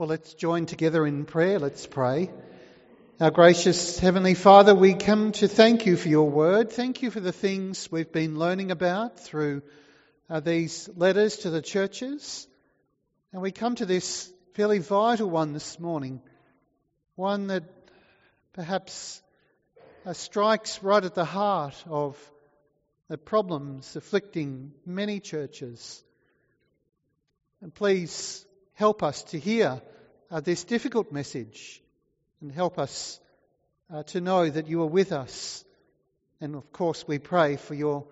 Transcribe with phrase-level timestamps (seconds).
[0.00, 1.58] Well, let's join together in prayer.
[1.58, 2.30] Let's pray.
[3.20, 6.70] Our gracious Heavenly Father, we come to thank you for your word.
[6.70, 9.60] Thank you for the things we've been learning about through
[10.30, 12.48] uh, these letters to the churches.
[13.34, 16.22] And we come to this fairly vital one this morning,
[17.14, 17.64] one that
[18.54, 19.20] perhaps
[20.06, 22.16] uh, strikes right at the heart of
[23.08, 26.02] the problems afflicting many churches.
[27.60, 28.46] And please
[28.80, 29.78] help us to hear
[30.30, 31.82] uh, this difficult message
[32.40, 33.20] and help us
[33.92, 35.62] uh, to know that you are with us.
[36.40, 38.06] And of course, we pray for your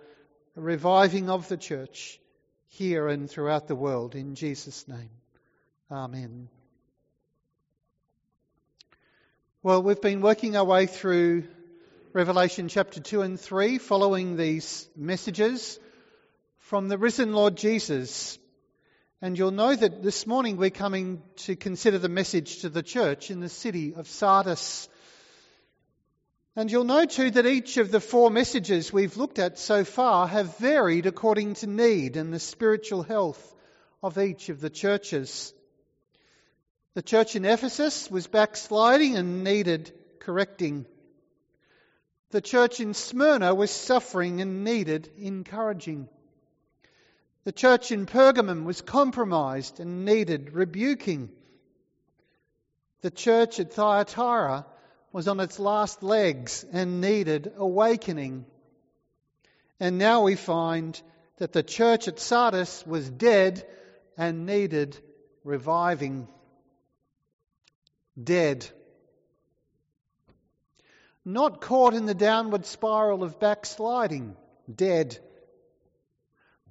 [0.55, 2.20] reviving of the church
[2.66, 5.09] here and throughout the world in Jesus' name.
[5.91, 6.51] Amen.
[9.62, 11.45] Well, we've been working our way through
[12.12, 15.80] Revelation chapter 2 and 3, following these messages
[16.59, 18.39] from the risen Lord Jesus
[19.20, 23.30] and you'll know that this morning we're coming to consider the message to the church
[23.30, 24.88] in the city of Sardis.
[26.55, 30.28] And you'll know too that each of the four messages we've looked at so far
[30.28, 33.55] have varied according to need and the spiritual health
[34.02, 35.53] of each of the churches.
[36.94, 40.86] The church in Ephesus was backsliding and needed correcting.
[42.30, 46.08] The church in Smyrna was suffering and needed encouraging.
[47.48, 51.30] The church in Pergamum was compromised and needed rebuking.
[53.00, 54.66] The church at Thyatira
[55.12, 58.44] was on its last legs and needed awakening.
[59.80, 61.00] And now we find
[61.38, 63.66] that the church at Sardis was dead
[64.19, 64.98] and needed
[65.42, 66.28] reviving.
[68.22, 68.69] Dead.
[71.24, 74.36] Not caught in the downward spiral of backsliding.
[74.70, 75.19] Dead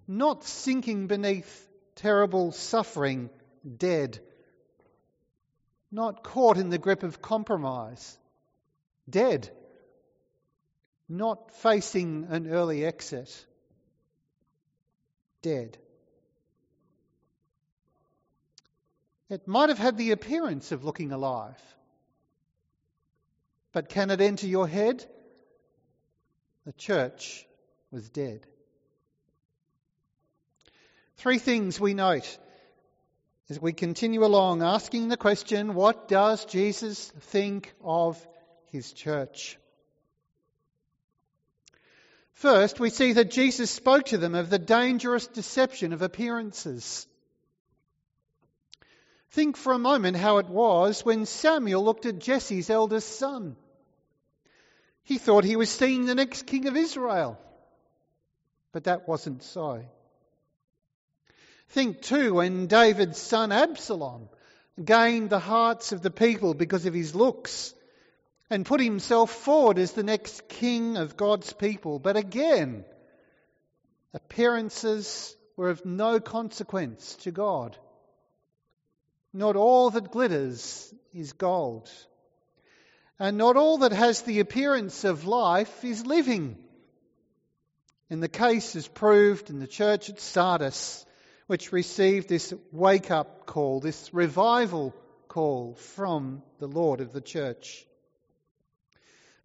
[0.08, 3.30] not sinking beneath terrible suffering,
[3.78, 4.20] dead,
[5.92, 8.18] not caught in the grip of compromise,
[9.10, 9.50] dead,
[11.10, 13.46] not facing an early exit,
[15.42, 15.78] dead.
[19.30, 21.62] It might have had the appearance of looking alive.
[23.73, 25.06] But can it enter your head?
[26.66, 27.46] The church
[27.92, 28.46] was dead.
[31.17, 32.38] Three things we note
[33.50, 38.23] as we continue along asking the question what does Jesus think of
[38.72, 39.58] his church?
[42.33, 47.08] First, we see that Jesus spoke to them of the dangerous deception of appearances.
[49.32, 53.55] Think for a moment how it was when Samuel looked at Jesse's eldest son.
[55.04, 57.39] He thought he was seeing the next king of Israel,
[58.72, 59.84] but that wasn't so.
[61.70, 64.30] Think too when David's son Absalom
[64.83, 67.73] gained the hearts of the people because of his looks
[68.50, 72.00] and put himself forward as the next king of God's people.
[72.00, 72.86] But again,
[74.14, 77.78] appearances were of no consequence to God.
[79.34, 81.89] Not all that glitters is gold.
[83.20, 86.58] And not all that has the appearance of life is living.
[88.10, 91.05] And the case is proved in the church at Sardis
[91.48, 94.94] which received this wake up call, this revival
[95.28, 97.86] call from the Lord of the church.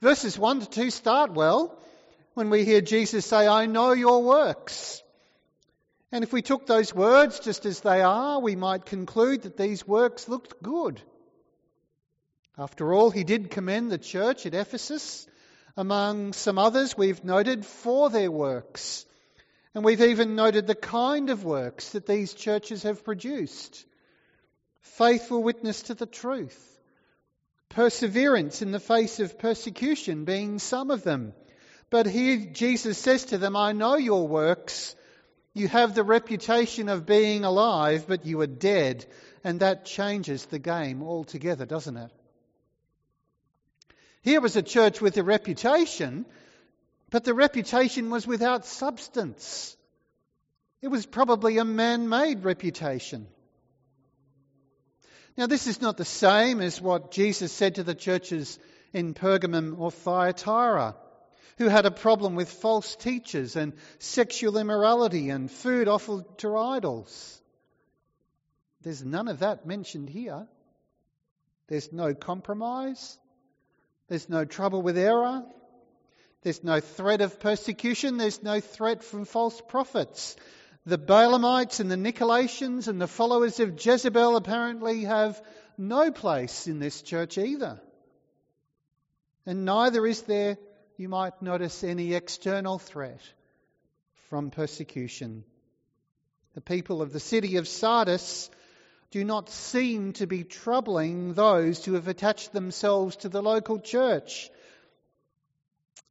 [0.01, 1.79] Verses 1 to 2 start well
[2.35, 5.01] when we hear Jesus say, I know your works.
[6.11, 9.87] And if we took those words just as they are, we might conclude that these
[9.87, 11.01] works looked good.
[12.59, 15.27] After all, he did commend the church at Ephesus,
[15.77, 19.07] among some others we've noted, for their works
[19.75, 23.85] and we've even noted the kind of works that these churches have produced
[24.81, 26.81] faithful witness to the truth,
[27.71, 31.33] perseverance in the face of persecution being some of them.
[31.89, 34.95] But here Jesus says to them, I know your works.
[35.55, 39.07] You have the reputation of being alive, but you are dead.
[39.45, 42.11] And that changes the game altogether, doesn't it?
[44.23, 46.27] Here was a church with a reputation,
[47.13, 49.77] but the reputation was without substance.
[50.81, 53.27] It was probably a man made reputation.
[55.37, 58.59] Now, this is not the same as what Jesus said to the churches
[58.95, 60.97] in Pergamum or Thyatira,
[61.59, 67.43] who had a problem with false teachers and sexual immorality and food offered to idols.
[68.81, 70.47] There's none of that mentioned here.
[71.69, 73.19] There's no compromise.
[74.09, 75.45] There's no trouble with error.
[76.43, 78.17] There's no threat of persecution.
[78.17, 80.37] There's no threat from false prophets.
[80.85, 85.41] The Balaamites and the Nicolaitans and the followers of Jezebel apparently have
[85.79, 87.81] no place in this church either.
[89.47, 90.59] And neither is there,
[90.97, 93.21] you might notice, any external threat
[94.29, 95.45] from persecution.
[96.55, 98.51] The people of the city of Sardis
[99.13, 104.51] do not seem to be troubling those who have attached themselves to the local church.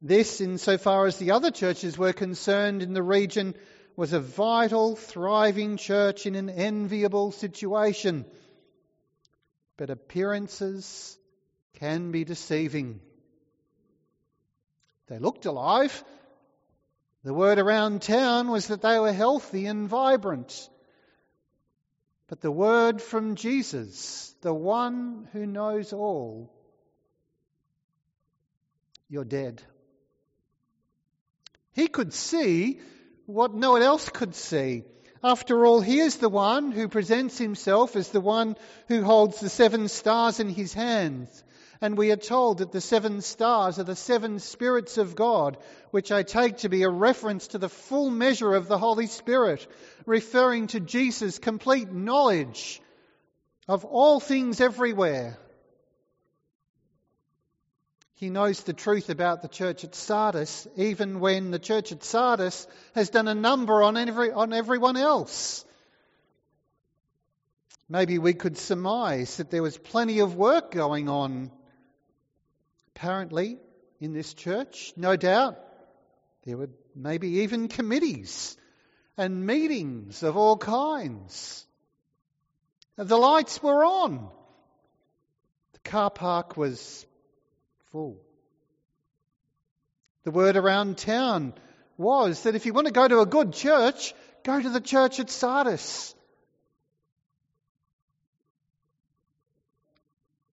[0.04, 3.54] This, insofar as the other churches were concerned in the region,
[3.94, 8.24] was a vital, thriving church in an enviable situation.
[9.76, 11.16] But appearances
[11.74, 13.00] can be deceiving.
[15.06, 16.02] They looked alive.
[17.22, 20.68] The word around town was that they were healthy and vibrant.
[22.26, 26.52] But the word from Jesus, the one who knows all,
[29.08, 29.62] you're dead.
[31.72, 32.80] He could see
[33.26, 34.84] what no one else could see.
[35.24, 38.56] After all, he is the one who presents himself as the one
[38.88, 41.44] who holds the seven stars in his hands.
[41.80, 45.58] And we are told that the seven stars are the seven spirits of God,
[45.90, 49.66] which I take to be a reference to the full measure of the Holy Spirit,
[50.06, 52.80] referring to Jesus' complete knowledge
[53.68, 55.38] of all things everywhere.
[58.22, 62.68] He knows the truth about the church at Sardis, even when the church at Sardis
[62.94, 65.64] has done a number on, every, on everyone else.
[67.88, 71.50] Maybe we could surmise that there was plenty of work going on
[72.94, 73.58] apparently,
[73.98, 74.92] in this church.
[74.96, 75.58] No doubt
[76.44, 78.56] there were maybe even committees
[79.16, 81.66] and meetings of all kinds.
[82.94, 84.30] The lights were on.
[85.72, 87.04] The car park was
[87.92, 88.16] full.
[90.24, 91.52] The word around town
[91.98, 95.20] was that if you want to go to a good church, go to the church
[95.20, 96.14] at Sardis.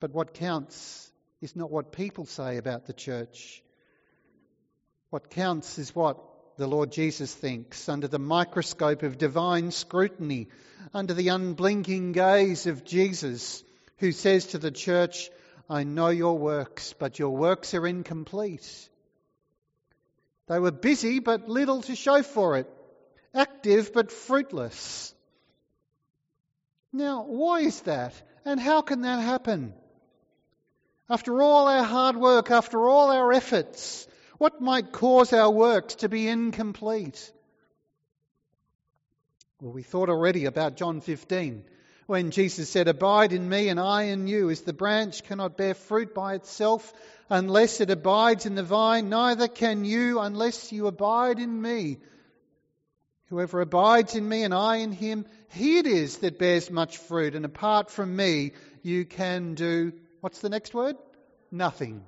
[0.01, 1.11] But what counts
[1.41, 3.63] is not what people say about the church.
[5.11, 6.19] What counts is what
[6.57, 10.49] the Lord Jesus thinks under the microscope of divine scrutiny,
[10.95, 13.63] under the unblinking gaze of Jesus,
[13.99, 15.31] who says to the church,
[15.69, 18.89] I know your works, but your works are incomplete.
[20.47, 22.71] They were busy, but little to show for it,
[23.35, 25.13] active, but fruitless.
[26.93, 28.15] Now, why is that?
[28.45, 29.75] And how can that happen?
[31.11, 34.07] After all our hard work, after all our efforts,
[34.39, 37.33] what might cause our works to be incomplete?
[39.61, 41.65] Well, we thought already about John 15
[42.07, 45.75] when Jesus said, Abide in me and I in you, as the branch cannot bear
[45.75, 46.93] fruit by itself
[47.29, 51.99] unless it abides in the vine, neither can you unless you abide in me.
[53.29, 57.35] Whoever abides in me and I in him, he it is that bears much fruit,
[57.35, 59.93] and apart from me, you can do
[60.27, 60.97] What's the next word?
[61.53, 62.05] Nothing.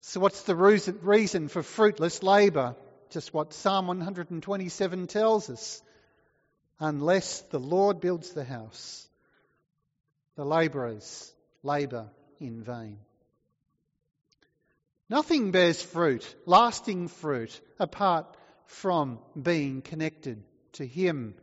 [0.00, 2.74] So, what's the reason for fruitless labour?
[3.10, 5.82] Just what Psalm 127 tells us.
[6.84, 9.06] Unless the Lord builds the house,
[10.34, 11.32] the labourers
[11.62, 12.98] labour in vain.
[15.08, 18.26] Nothing bears fruit, lasting fruit, apart
[18.64, 20.42] from being connected
[20.72, 21.36] to Him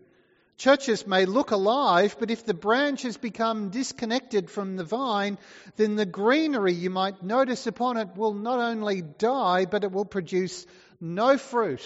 [0.59, 5.37] Churches may look alive, but if the branch has become disconnected from the vine,
[5.77, 10.03] then the greenery you might notice upon it will not only die, but it will
[10.03, 10.65] produce
[10.99, 11.81] no fruit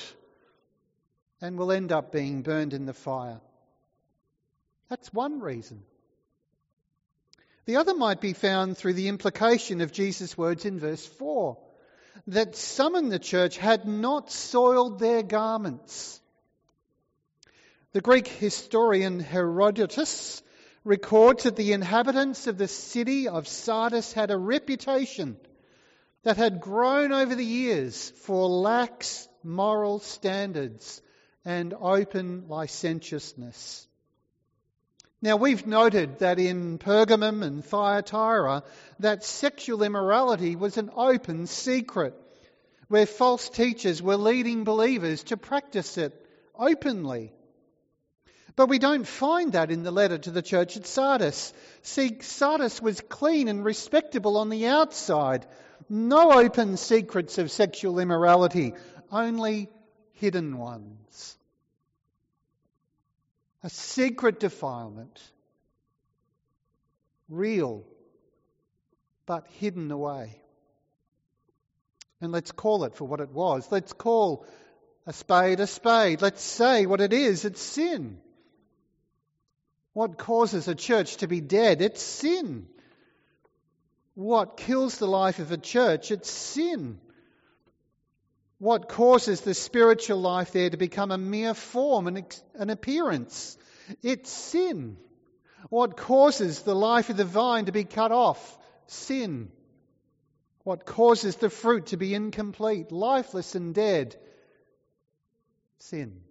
[1.44, 3.42] and will end up being burned in the fire.
[4.90, 5.84] That's one reason.
[7.66, 11.58] The other might be found through the implication of Jesus' words in verse 4
[12.28, 16.22] that some in the church had not soiled their garments.
[17.92, 20.42] The Greek historian Herodotus
[20.86, 25.36] records that the inhabitants of the city of Sardis had a reputation
[26.24, 31.02] that had grown over the years for lax moral standards
[31.46, 33.88] and open licentiousness.
[35.22, 38.64] Now we've noted that in Pergamum and Thyatira
[39.00, 42.14] that sexual immorality was an open secret
[42.90, 46.14] where false teachers were leading believers to practice it
[46.56, 47.32] openly.
[48.56, 51.54] But we don't find that in the letter to the church at Sardis.
[51.82, 55.48] See, Sardis was clean and respectable on the outside.
[55.90, 58.74] No open secrets of sexual immorality,
[59.12, 59.70] only
[60.24, 61.38] hidden ones.
[63.62, 65.22] A secret defilement.
[67.28, 67.84] Real,
[69.26, 70.42] but hidden away.
[72.22, 73.68] And let's call it for what it was.
[73.70, 74.46] Let's call
[75.06, 76.22] a spade a spade.
[76.22, 78.18] Let's say what it is it's sin.
[79.92, 81.82] What causes a church to be dead?
[81.82, 82.68] It's sin.
[84.16, 86.12] What kills the life of a church?
[86.12, 87.02] It's sin.
[88.64, 93.58] What causes the spiritual life there to become a mere form, an, an appearance?
[94.02, 94.96] It's sin.
[95.68, 98.58] What causes the life of the vine to be cut off?
[98.88, 99.52] Sin.
[100.64, 104.16] What causes the fruit to be incomplete, lifeless, and dead?
[105.80, 106.22] Sin.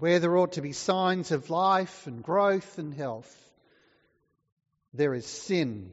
[0.00, 3.32] Where there ought to be signs of life and growth and health,
[4.92, 5.92] there is sin.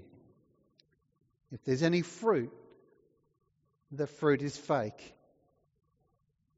[1.51, 2.51] If there's any fruit,
[3.91, 5.13] the fruit is fake.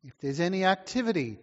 [0.04, 1.40] If there's any activity,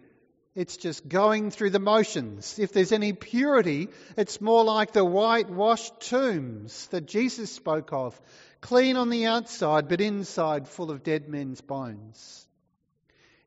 [0.53, 2.59] it's just going through the motions.
[2.59, 8.19] If there's any purity, it's more like the whitewashed tombs that Jesus spoke of,
[8.59, 12.45] clean on the outside, but inside full of dead men's bones.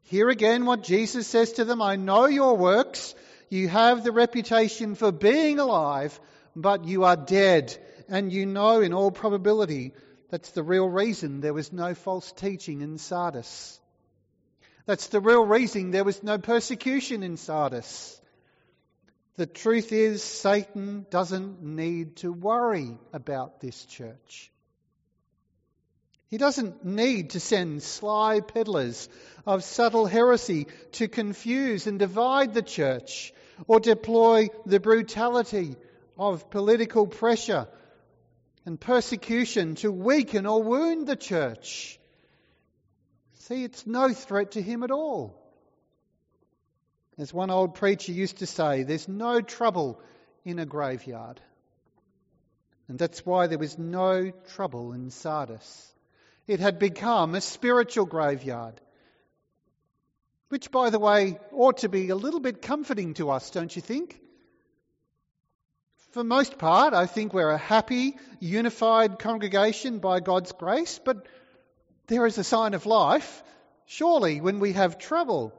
[0.05, 3.15] Here again, what Jesus says to them I know your works.
[3.51, 6.19] You have the reputation for being alive,
[6.57, 7.77] but you are dead.
[8.09, 9.93] And you know, in all probability,
[10.35, 13.79] that's the real reason there was no false teaching in Sardis.
[14.85, 18.21] That's the real reason there was no persecution in Sardis.
[19.37, 24.51] The truth is, Satan doesn't need to worry about this church.
[26.31, 29.09] He doesn't need to send sly peddlers
[29.47, 33.33] of subtle heresy to confuse and divide the church
[33.69, 35.77] or deploy the brutality
[36.19, 37.69] of political pressure
[38.67, 41.99] and persecution to weaken or wound the church.
[43.41, 45.41] See, it's no threat to him at all.
[47.19, 50.01] As one old preacher used to say, there's no trouble
[50.45, 51.41] in a graveyard.
[52.89, 55.93] And that's why there was no trouble in Sardis.
[56.47, 58.81] It had become a spiritual graveyard.
[60.49, 63.81] Which, by the way, ought to be a little bit comforting to us, don't you
[63.83, 64.21] think?
[66.15, 71.27] For most part, I think we're a happy, unified congregation by God's grace, but
[72.07, 73.43] there is a sign of life.
[73.87, 75.53] Surely, when we have trouble,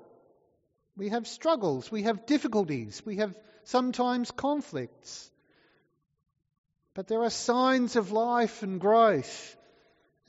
[0.95, 5.29] we have struggles, we have difficulties, we have sometimes conflicts.
[6.93, 9.57] But there are signs of life and growth.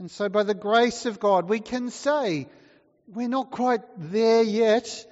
[0.01, 2.49] And so, by the grace of God, we can say,
[3.07, 5.07] we're not quite there yet.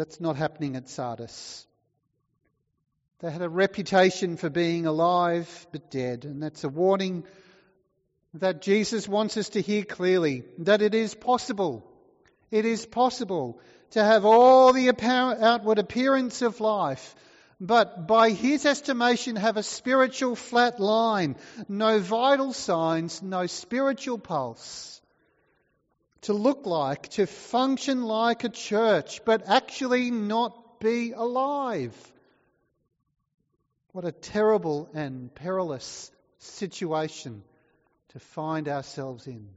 [0.00, 1.66] That's not happening at Sardis.
[3.18, 7.24] They had a reputation for being alive but dead, and that's a warning
[8.32, 11.86] that Jesus wants us to hear clearly that it is possible.
[12.50, 17.14] It is possible to have all the outward appearance of life,
[17.60, 21.36] but by his estimation have a spiritual flat line,
[21.68, 24.99] no vital signs, no spiritual pulse.
[26.22, 31.94] To look like, to function like a church, but actually not be alive.
[33.92, 37.42] What a terrible and perilous situation
[38.10, 39.48] to find ourselves in.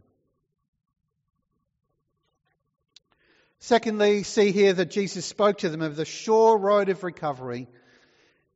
[3.59, 7.67] Secondly, see here that Jesus spoke to them of the sure road of recovery.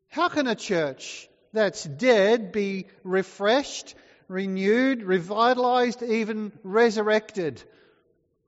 [0.09, 3.95] How can a church that's dead be refreshed,
[4.27, 7.63] renewed, revitalized, even resurrected?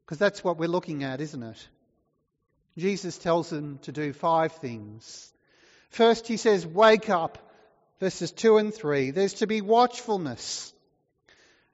[0.09, 1.67] Because that's what we're looking at, isn't it?
[2.75, 5.31] Jesus tells them to do five things.
[5.91, 7.37] First, he says, Wake up,
[7.99, 9.11] verses 2 and 3.
[9.11, 10.73] There's to be watchfulness.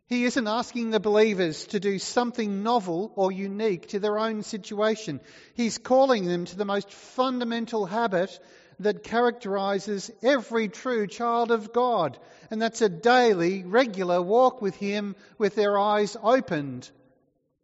[0.07, 5.21] He isn't asking the believers to do something novel or unique to their own situation.
[5.53, 8.37] He's calling them to the most fundamental habit
[8.81, 12.19] that characterizes every true child of God,
[12.51, 16.91] and that's a daily, regular walk with Him with their eyes opened,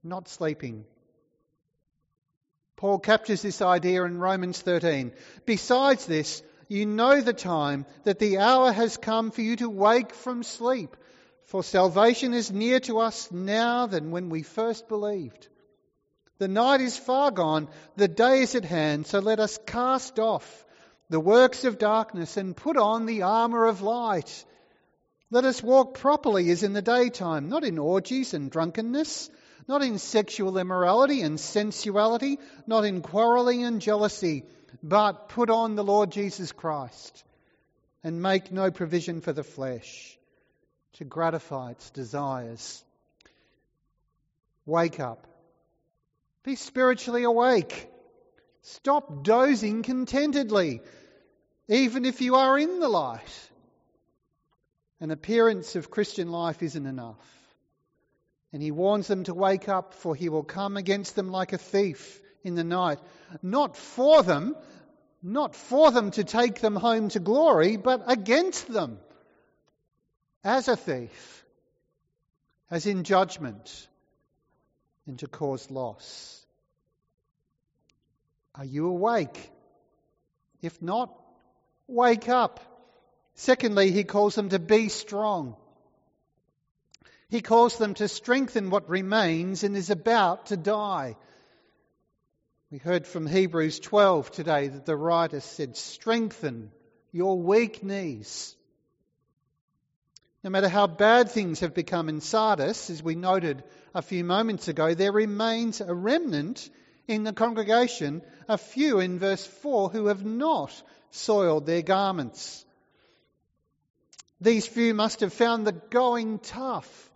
[0.03, 0.85] not sleeping.
[2.75, 5.11] Paul captures this idea in Romans 13.
[5.45, 10.15] Besides this, you know the time that the hour has come for you to wake
[10.15, 10.95] from sleep,
[11.45, 15.47] for salvation is near to us now than when we first believed.
[16.39, 17.67] The night is far gone,
[17.97, 20.65] the day is at hand, so let us cast off
[21.09, 24.45] the works of darkness and put on the armour of light.
[25.29, 29.29] Let us walk properly as in the daytime, not in orgies and drunkenness
[29.67, 34.43] not in sexual immorality and sensuality, not in quarreling and jealousy,
[34.83, 37.23] but put on the Lord Jesus Christ
[38.03, 40.17] and make no provision for the flesh
[40.93, 42.83] to gratify its desires.
[44.65, 45.27] Wake up.
[46.43, 47.89] Be spiritually awake.
[48.63, 50.81] Stop dozing contentedly,
[51.67, 53.49] even if you are in the light.
[54.99, 57.40] An appearance of Christian life isn't enough.
[58.53, 61.57] And he warns them to wake up, for he will come against them like a
[61.57, 62.99] thief in the night.
[63.41, 64.55] Not for them,
[65.23, 68.99] not for them to take them home to glory, but against them
[70.43, 71.45] as a thief,
[72.69, 73.87] as in judgment,
[75.05, 76.45] and to cause loss.
[78.55, 79.51] Are you awake?
[80.61, 81.15] If not,
[81.87, 82.59] wake up.
[83.35, 85.55] Secondly, he calls them to be strong.
[87.31, 91.15] He calls them to strengthen what remains and is about to die.
[92.69, 96.73] We heard from Hebrews 12 today that the writer said, Strengthen
[97.13, 98.53] your weak knees.
[100.43, 103.63] No matter how bad things have become in Sardis, as we noted
[103.95, 106.69] a few moments ago, there remains a remnant
[107.07, 112.65] in the congregation, a few in verse 4 who have not soiled their garments.
[114.41, 117.07] These few must have found the going tough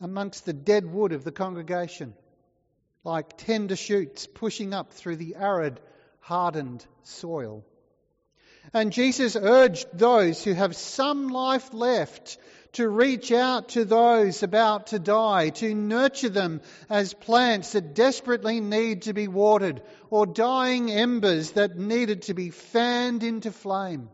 [0.00, 2.14] amongst the dead wood of the congregation,
[3.04, 5.80] like tender shoots pushing up through the arid,
[6.20, 7.64] hardened soil.
[8.72, 12.38] And Jesus urged those who have some life left
[12.72, 18.60] to reach out to those about to die, to nurture them as plants that desperately
[18.60, 24.08] need to be watered, or dying embers that needed to be fanned into flame.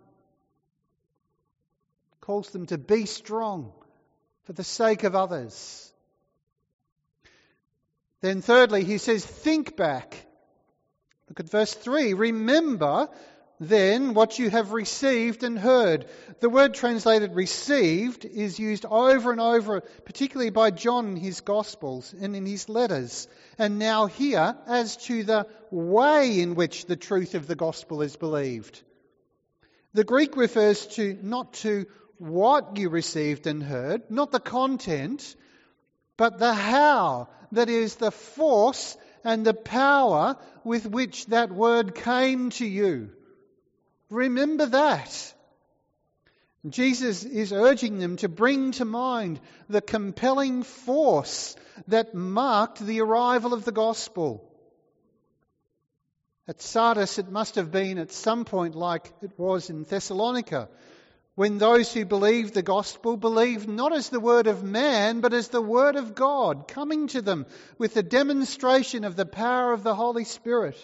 [2.20, 3.72] Calls them to be strong
[4.46, 5.92] for the sake of others.
[8.22, 10.24] Then, thirdly, he says, think back.
[11.28, 12.14] Look at verse 3.
[12.14, 13.08] Remember
[13.58, 16.06] then what you have received and heard.
[16.40, 22.14] The word translated received is used over and over, particularly by John in his Gospels
[22.20, 23.28] and in his letters.
[23.58, 28.16] And now here, as to the way in which the truth of the Gospel is
[28.16, 28.82] believed.
[29.94, 31.86] The Greek refers to not to
[32.18, 35.36] what you received and heard, not the content,
[36.16, 37.28] but the how.
[37.52, 43.10] That is the force and the power with which that word came to you.
[44.10, 45.34] Remember that.
[46.68, 51.54] Jesus is urging them to bring to mind the compelling force
[51.88, 54.42] that marked the arrival of the gospel.
[56.48, 60.68] At Sardis, it must have been at some point like it was in Thessalonica,
[61.36, 65.48] when those who believed the gospel believed not as the word of man, but as
[65.48, 67.44] the word of God, coming to them
[67.76, 70.76] with the demonstration of the power of the Holy Spirit.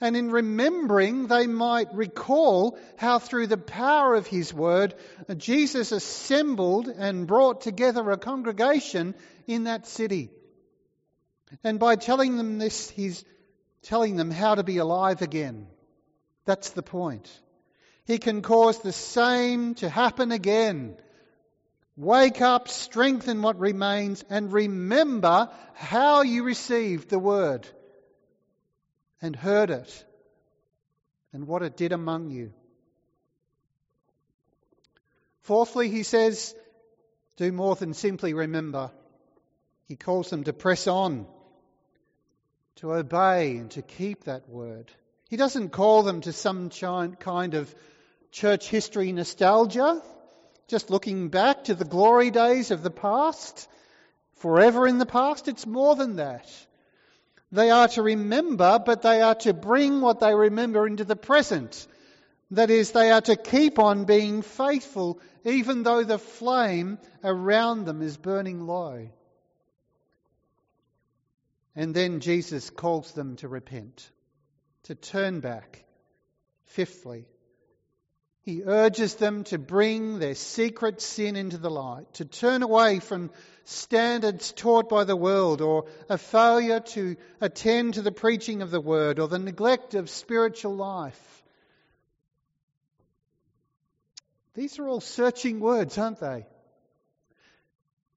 [0.00, 4.94] And in remembering, they might recall how through the power of his word,
[5.36, 9.14] Jesus assembled and brought together a congregation
[9.46, 10.30] in that city.
[11.62, 13.22] And by telling them this, he's
[13.82, 15.66] telling them how to be alive again.
[16.46, 17.30] That's the point.
[18.06, 20.96] He can cause the same to happen again.
[21.96, 27.66] Wake up, strengthen what remains, and remember how you received the word
[29.20, 30.04] and heard it
[31.32, 32.52] and what it did among you.
[35.42, 36.54] Fourthly, he says,
[37.36, 38.90] do more than simply remember.
[39.86, 41.26] He calls them to press on,
[42.76, 44.90] to obey, and to keep that word.
[45.28, 47.74] He doesn't call them to some kind of
[48.36, 50.02] church history nostalgia,
[50.68, 53.66] just looking back to the glory days of the past,
[54.34, 55.48] forever in the past.
[55.48, 56.46] It's more than that.
[57.50, 61.86] They are to remember, but they are to bring what they remember into the present.
[62.50, 68.02] That is, they are to keep on being faithful even though the flame around them
[68.02, 69.08] is burning low.
[71.74, 74.10] And then Jesus calls them to repent,
[74.84, 75.84] to turn back.
[76.66, 77.26] Fifthly,
[78.46, 83.32] he urges them to bring their secret sin into the light, to turn away from
[83.64, 88.80] standards taught by the world, or a failure to attend to the preaching of the
[88.80, 91.42] word, or the neglect of spiritual life.
[94.54, 96.46] These are all searching words, aren't they?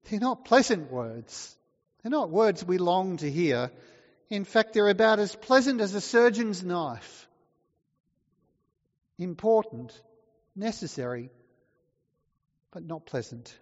[0.04, 1.56] They're not pleasant words.
[2.04, 3.72] They're not words we long to hear.
[4.30, 7.26] In fact, they're about as pleasant as a surgeon's knife.
[9.18, 9.92] Important
[10.60, 11.30] necessary,
[12.70, 13.52] but not pleasant.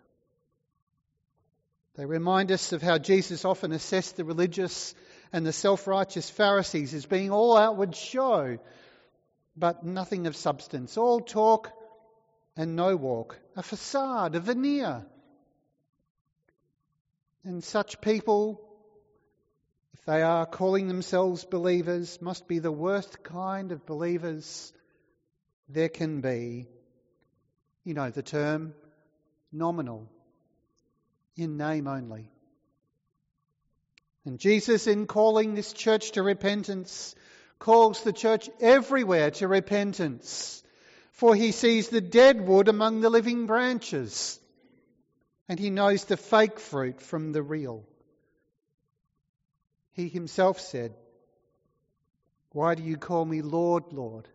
[1.94, 4.94] They remind us of how Jesus often assessed the religious
[5.32, 8.58] and the self righteous Pharisees as being all outward show,
[9.56, 11.72] but nothing of substance, all talk
[12.56, 15.06] and no walk, a facade, a veneer.
[17.44, 18.60] And such people,
[19.94, 24.72] if they are calling themselves believers, must be the worst kind of believers
[25.68, 26.66] there can be
[27.88, 28.74] you know the term
[29.50, 30.06] nominal,
[31.36, 32.30] in name only.
[34.26, 37.14] And Jesus, in calling this church to repentance,
[37.58, 40.62] calls the church everywhere to repentance,
[41.12, 44.38] for he sees the dead wood among the living branches,
[45.48, 47.86] and he knows the fake fruit from the real.
[49.92, 50.92] He himself said,
[52.52, 54.28] Why do you call me Lord, Lord,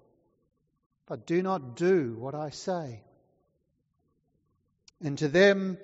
[1.06, 3.04] but do not do what I say?
[5.04, 5.78] And to them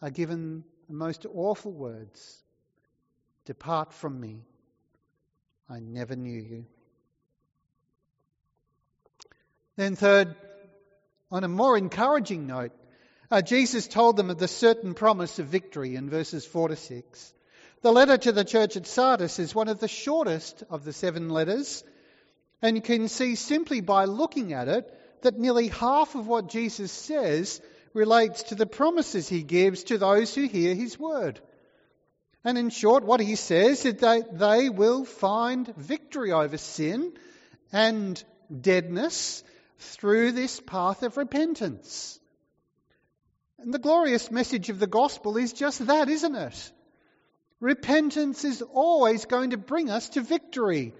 [0.00, 2.40] are given the most awful words
[3.46, 4.40] Depart from me.
[5.68, 6.64] I never knew you.
[9.76, 10.34] Then, third,
[11.30, 12.72] on a more encouraging note,
[13.30, 17.34] uh, Jesus told them of the certain promise of victory in verses 4 to 6.
[17.82, 21.28] The letter to the church at Sardis is one of the shortest of the seven
[21.28, 21.84] letters,
[22.62, 24.90] and you can see simply by looking at it
[25.22, 27.60] that nearly half of what Jesus says
[27.94, 31.40] relates to the promises he gives to those who hear his word.
[32.44, 37.14] And in short, what he says is that they will find victory over sin
[37.72, 38.22] and
[38.60, 39.42] deadness
[39.78, 42.20] through this path of repentance.
[43.58, 46.72] And the glorious message of the gospel is just that, isn't it?
[47.60, 50.92] Repentance is always going to bring us to victory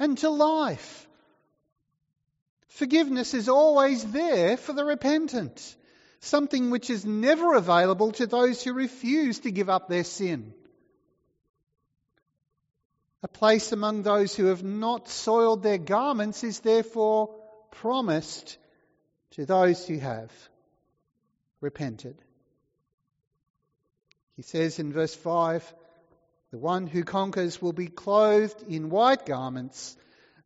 [0.00, 1.06] and to life.
[2.68, 5.76] Forgiveness is always there for the repentant,
[6.20, 10.52] something which is never available to those who refuse to give up their sin.
[13.22, 17.34] A place among those who have not soiled their garments is therefore
[17.70, 18.58] promised
[19.32, 20.32] to those who have
[21.60, 22.16] repented.
[24.36, 25.74] He says in verse 5
[26.52, 29.96] The one who conquers will be clothed in white garments,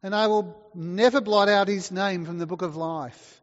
[0.03, 3.42] and I will never blot out his name from the book of life.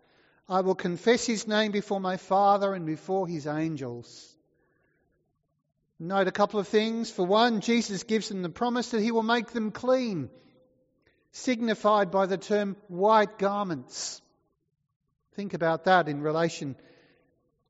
[0.49, 4.35] I will confess his name before my Father and before his angels.
[5.99, 7.11] Note a couple of things.
[7.11, 10.29] For one, Jesus gives them the promise that he will make them clean,
[11.33, 14.21] signified by the term white garments.
[15.35, 16.75] Think about that in relation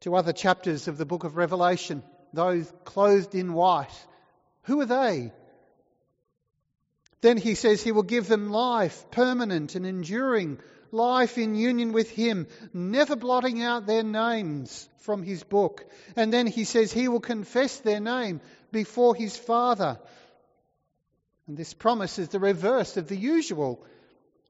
[0.01, 2.01] to other chapters of the book of Revelation.
[2.31, 4.07] Those clothed in white.
[4.63, 5.33] Who are they?
[7.21, 10.59] Then he says he will give them life, permanent and enduring,
[10.91, 15.85] life in union with him, never blotting out their names from his book.
[16.15, 19.99] And then he says he will confess their name before his Father.
[21.47, 23.83] And this promise is the reverse of the usual.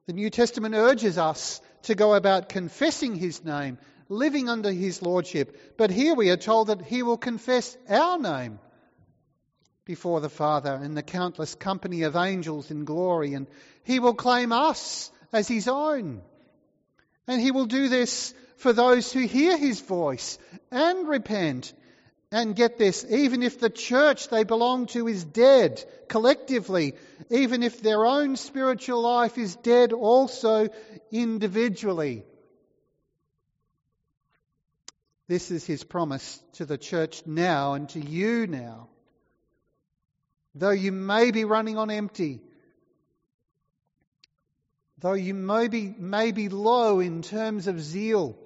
[0.05, 3.77] The New Testament urges us to go about confessing his name,
[4.09, 5.77] living under his lordship.
[5.77, 8.59] But here we are told that he will confess our name
[9.85, 13.47] before the Father and the countless company of angels in glory, and
[13.83, 16.21] he will claim us as his own.
[17.27, 20.37] And he will do this for those who hear his voice
[20.71, 21.73] and repent.
[22.31, 26.93] And get this, even if the church they belong to is dead collectively,
[27.31, 30.69] even if their own spiritual life is dead also
[31.11, 32.23] individually.
[35.27, 38.89] This is his promise to the church now and to you now.
[40.53, 42.41] Though you may be running on empty,
[44.99, 48.37] though you may be, may be low in terms of zeal,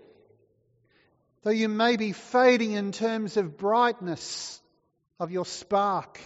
[1.43, 4.61] though you may be fading in terms of brightness
[5.19, 6.19] of your spark,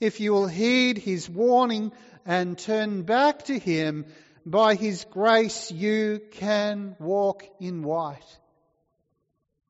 [0.00, 1.92] if you will heed his warning
[2.26, 4.06] and turn back to him,
[4.44, 8.38] by his grace you can walk in white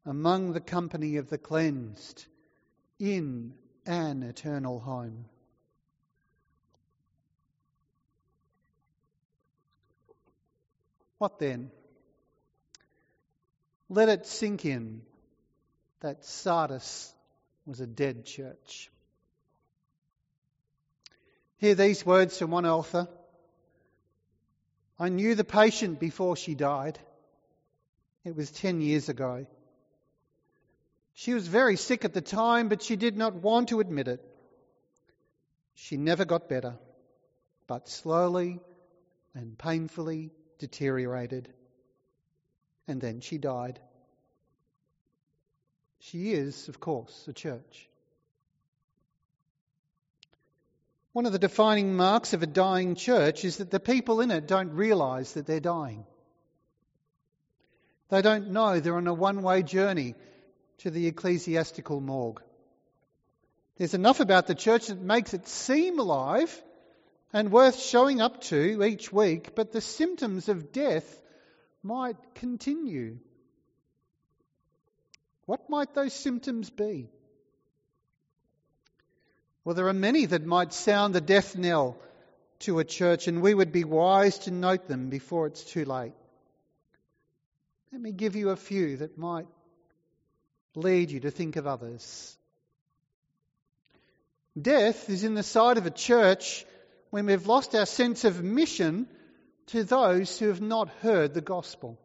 [0.06, 2.24] among the company of the cleansed
[2.98, 3.54] in
[3.86, 5.26] an eternal home.
[11.22, 11.70] What then?
[13.88, 15.02] Let it sink in
[16.00, 17.14] that Sardis
[17.64, 18.90] was a dead church.
[21.58, 23.06] Hear these words from one author.
[24.98, 26.98] I knew the patient before she died.
[28.24, 29.46] It was 10 years ago.
[31.14, 34.24] She was very sick at the time, but she did not want to admit it.
[35.76, 36.74] She never got better,
[37.68, 38.58] but slowly
[39.35, 41.52] and painfully deteriorated,
[42.88, 43.80] and then she died.
[45.98, 47.88] She is, of course, a church.
[51.12, 54.48] One of the defining marks of a dying church is that the people in it
[54.48, 56.06] don't realize that they're dying.
[58.08, 60.14] They don't know they're on a one way journey
[60.78, 62.42] to the ecclesiastical morgue.
[63.76, 66.62] There's enough about the church that makes it seem alive,
[67.32, 71.20] and worth showing up to each week, but the symptoms of death
[71.82, 73.18] might continue.
[75.46, 77.08] What might those symptoms be?
[79.64, 81.96] Well, there are many that might sound the death knell
[82.60, 86.12] to a church, and we would be wise to note them before it's too late.
[87.92, 89.46] Let me give you a few that might
[90.74, 92.36] lead you to think of others.
[94.60, 96.64] Death is in the side of a church
[97.12, 99.07] when we've lost our sense of mission
[99.66, 101.98] to those who have not heard the gospel.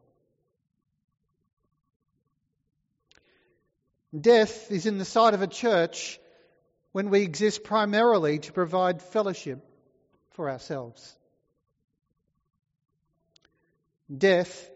[4.20, 6.20] Death is in the sight of a church
[6.92, 9.66] when we exist primarily to provide fellowship
[10.32, 11.18] for ourselves.
[14.14, 14.70] Death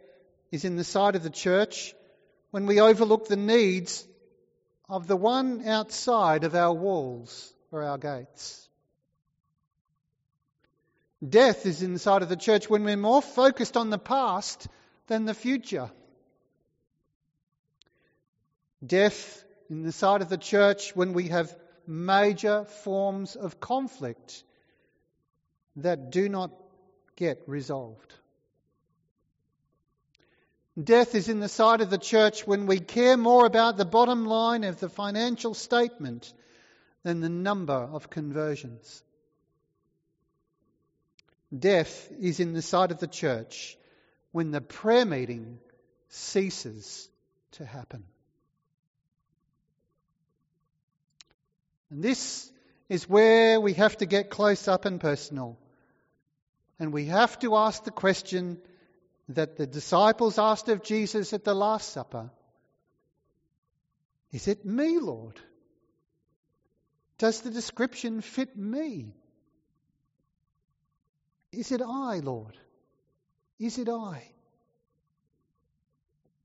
[0.49, 1.93] is in the sight of the church
[2.51, 4.07] when we overlook the needs
[4.87, 8.69] of the one outside of our walls or our gates.
[11.27, 14.67] Death is inside of the church when we're more focused on the past
[15.07, 15.91] than the future.
[18.85, 21.55] Death in the side of the church when we have
[21.85, 24.43] major forms of conflict
[25.75, 26.51] that do not
[27.15, 28.13] get resolved.
[30.81, 34.25] Death is in the side of the church when we care more about the bottom
[34.25, 36.33] line of the financial statement
[37.03, 39.03] than the number of conversions.
[41.57, 43.77] Death is in the sight of the church
[44.31, 45.59] when the prayer meeting
[46.07, 47.09] ceases
[47.53, 48.03] to happen.
[51.89, 52.49] And this
[52.87, 55.57] is where we have to get close up and personal.
[56.79, 58.57] And we have to ask the question
[59.29, 62.31] that the disciples asked of Jesus at the Last Supper
[64.31, 65.39] Is it me, Lord?
[67.17, 69.13] Does the description fit me?
[71.51, 72.57] Is it I, Lord?
[73.59, 74.23] Is it I?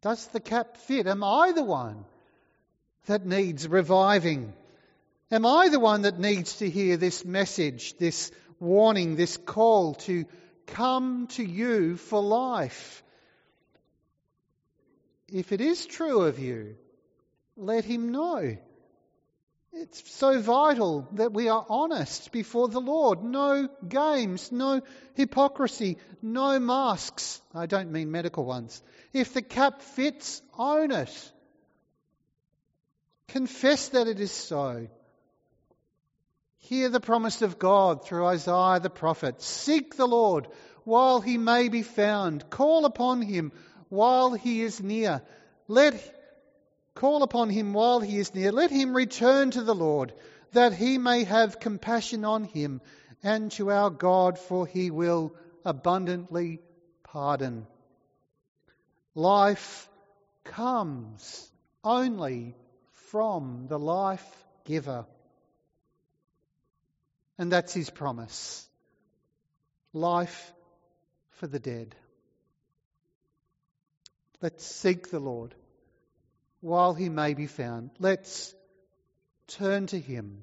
[0.03, 1.07] Does the cap fit?
[1.07, 2.05] Am I the one
[3.07, 4.53] that needs reviving?
[5.31, 10.25] Am I the one that needs to hear this message, this warning, this call to
[10.67, 13.03] come to you for life?
[15.33, 16.77] If it is true of you,
[17.57, 18.59] let him know.
[19.79, 23.23] It's so vital that we are honest before the Lord.
[23.23, 24.81] No games, no
[25.13, 27.43] hypocrisy, no masks.
[27.55, 28.83] I don't mean medical ones.
[29.13, 31.33] If the cap fits, own it.
[33.29, 34.89] Confess that it is so.
[36.57, 39.43] Hear the promise of God through Isaiah the prophet.
[39.43, 40.49] Seek the Lord
[40.85, 42.49] while he may be found.
[42.49, 43.53] Call upon him
[43.91, 45.21] while he is near.
[45.69, 46.16] Let
[46.97, 48.51] Call upon him while he is near.
[48.51, 50.15] Let him return to the Lord,
[50.53, 52.81] that he may have compassion on him,
[53.23, 56.61] and to our God, for he will abundantly
[57.03, 57.67] pardon.
[59.15, 59.91] Life
[60.45, 61.51] comes
[61.85, 62.55] only
[63.11, 65.05] from the life giver.
[67.37, 68.67] And that's his promise
[69.93, 70.53] life
[71.29, 71.95] for the dead.
[74.41, 75.55] Let's seek the Lord
[76.67, 77.91] while he may be found.
[78.01, 78.53] Let's
[79.47, 80.43] turn to him.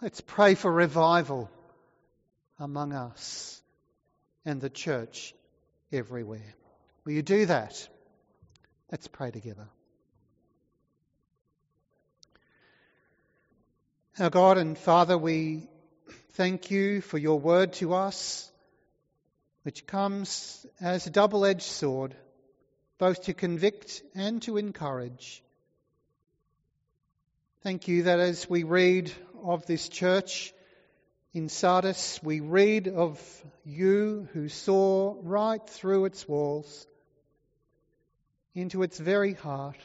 [0.00, 1.50] Let's pray for revival
[2.60, 3.60] among us
[4.44, 5.34] and the church
[5.92, 6.54] everywhere.
[7.04, 7.88] Will you do that?
[8.92, 9.66] Let's pray together.
[14.20, 15.68] Our God and Father, we
[16.34, 18.48] thank you for your word to us,
[19.64, 22.14] which comes as a double edged sword
[23.04, 25.42] both to convict and to encourage.
[27.62, 29.12] Thank you that as we read
[29.42, 30.54] of this church
[31.34, 33.20] in Sardis, we read of
[33.62, 36.86] you who saw right through its walls
[38.54, 39.76] into its very heart.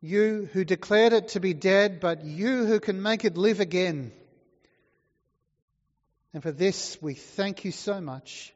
[0.00, 4.12] You who declared it to be dead, but you who can make it live again.
[6.32, 8.54] And for this we thank you so much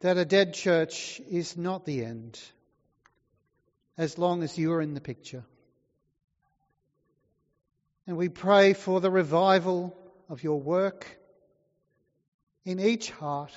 [0.00, 2.38] that a dead church is not the end
[3.96, 5.44] as long as you are in the picture.
[8.06, 9.96] And we pray for the revival
[10.28, 11.06] of your work
[12.64, 13.52] in each heart,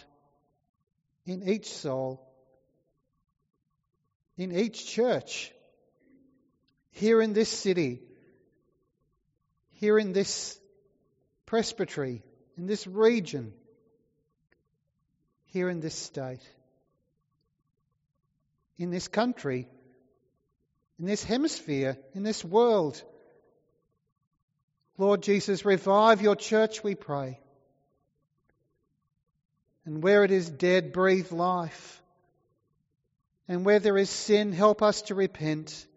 [1.25, 2.25] in each soul,
[4.37, 5.51] in each church,
[6.91, 8.01] here in this city,
[9.73, 10.57] here in this
[11.45, 12.23] presbytery,
[12.57, 13.53] in this region
[15.51, 16.41] here in this state,
[18.77, 19.67] in this country,
[20.99, 23.01] in this hemisphere, in this world.
[24.97, 27.39] Lord Jesus, revive your church, we pray.
[29.85, 32.01] And where it is dead, breathe life.
[33.47, 35.87] And where there is sin, help us to repent.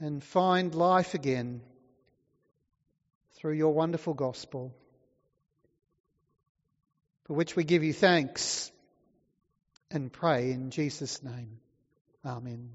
[0.00, 1.60] and find life again
[3.34, 4.72] through your wonderful gospel,
[7.28, 8.72] for which we give you thanks
[9.90, 11.60] and pray in Jesus' name.
[12.24, 12.70] Amen.